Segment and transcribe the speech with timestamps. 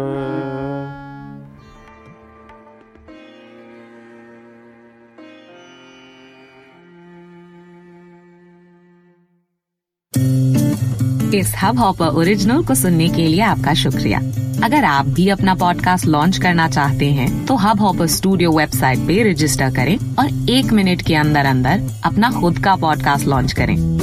[11.37, 14.19] इस hub hopper original को सुनने के लिए आपका शुक्रिया।
[14.63, 19.31] अगर आप भी अपना पॉडकास्ट लॉन्च करना चाहते हैं तो हब हॉपर स्टूडियो वेबसाइट पे
[19.31, 24.02] रजिस्टर करें और एक मिनट के अंदर अंदर अपना खुद का पॉडकास्ट लॉन्च करें।